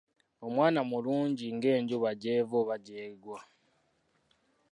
[0.47, 3.39] Omwana mulungi ng'enjuba gy'eva oba gy'egwa.